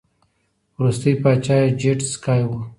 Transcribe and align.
وروستی 0.77 1.11
پاچا 1.21 1.55
یې 1.61 1.67
جیډ 1.79 1.99
سکای 2.11 2.41
و 2.47 2.51